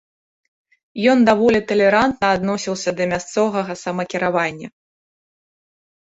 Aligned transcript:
Ён 1.11 1.17
даволі 1.29 1.59
талерантна 1.71 2.27
адносіўся 2.37 2.89
да 3.01 3.07
мясцовага 3.11 3.71
самакіравання. 3.83 4.67